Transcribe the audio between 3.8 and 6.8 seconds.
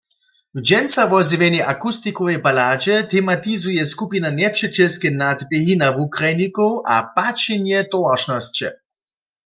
skupina njepřećelske nadběhi na wukrajnikow